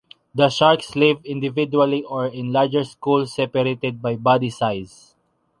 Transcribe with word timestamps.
The 0.33 0.49
sharks 0.49 0.95
live 0.95 1.23
individually 1.23 2.01
or 2.03 2.25
in 2.25 2.51
larger 2.51 2.83
schools 2.83 3.35
separated 3.35 4.01
by 4.01 4.15
body 4.15 4.49
size. 4.49 5.13